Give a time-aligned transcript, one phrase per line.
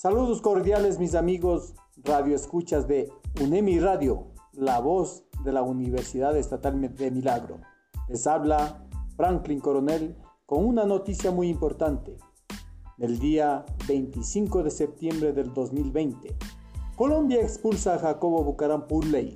[0.00, 3.10] Saludos cordiales mis amigos radio escuchas de
[3.42, 7.58] UNEMI Radio, la voz de la Universidad Estatal de Milagro.
[8.08, 8.86] Les habla
[9.16, 10.16] Franklin Coronel
[10.46, 12.16] con una noticia muy importante.
[12.96, 16.32] Del día 25 de septiembre del 2020,
[16.94, 19.34] Colombia expulsa a Jacobo Bucaram Purley.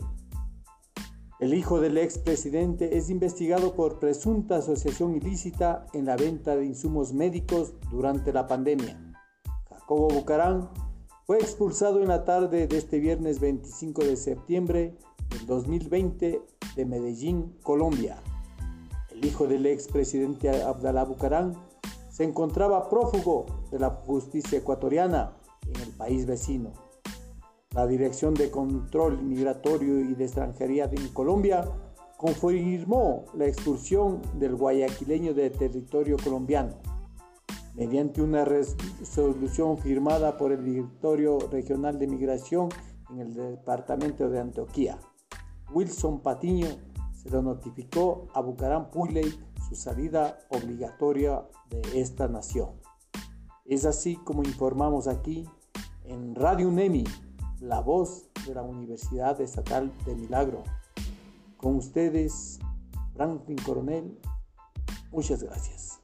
[1.40, 7.12] El hijo del expresidente es investigado por presunta asociación ilícita en la venta de insumos
[7.12, 9.11] médicos durante la pandemia.
[9.92, 10.70] Jacobo Bucarán
[11.26, 14.96] fue expulsado en la tarde de este viernes 25 de septiembre
[15.28, 16.40] del 2020
[16.74, 18.16] de Medellín, Colombia.
[19.10, 21.52] El hijo del expresidente Abdalá Bucarán
[22.08, 26.72] se encontraba prófugo de la justicia ecuatoriana en el país vecino.
[27.74, 31.70] La Dirección de Control Migratorio y de Extranjería en Colombia
[32.16, 36.91] confirmó la expulsión del guayaquileño de territorio colombiano
[37.74, 42.68] mediante una resolución firmada por el Directorio Regional de Migración
[43.10, 44.98] en el Departamento de Antioquia.
[45.72, 46.68] Wilson Patiño
[47.12, 52.70] se lo notificó a Bucaram Puyley su salida obligatoria de esta nación.
[53.64, 55.48] Es así como informamos aquí
[56.04, 57.04] en Radio UNEMI,
[57.60, 60.64] la voz de la Universidad Estatal de Milagro.
[61.56, 62.58] Con ustedes,
[63.14, 64.18] Franklin Coronel,
[65.12, 66.00] muchas gracias.